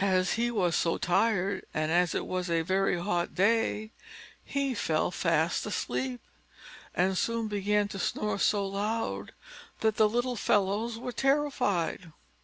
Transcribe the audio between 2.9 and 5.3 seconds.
hot day, he fell